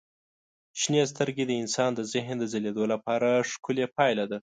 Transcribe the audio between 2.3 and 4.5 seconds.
د ځلېدو لپاره ښکلي پایله ده.